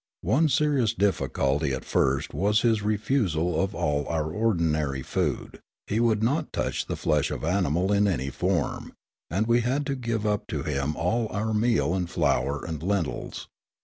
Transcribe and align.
One 0.23 0.49
serious 0.49 0.95
difiiculty 0.95 1.75
at 1.75 1.85
first 1.85 2.33
was 2.33 2.61
his 2.61 2.81
refusal 2.81 3.61
of 3.61 3.75
all 3.75 4.07
our 4.07 4.31
ordinary 4.31 5.03
food; 5.03 5.59
he 5.85 5.99
would 5.99 6.23
not 6.23 6.51
touch 6.51 6.87
the 6.87 6.95
flesh 6.95 7.29
of 7.29 7.43
animal 7.43 7.93
in 7.93 8.07
any 8.07 8.31
form, 8.31 8.93
and 9.29 9.45
we 9.45 9.61
had 9.61 9.85
to 9.85 9.95
give 9.95 10.25
up 10.25 10.47
to 10.47 10.63
him 10.63 10.95
all 10.95 11.27
our 11.27 11.53
meal 11.53 11.93
and 11.93 12.09
flour 12.09 12.65
and 12.65 12.81
lentils. 12.81 13.47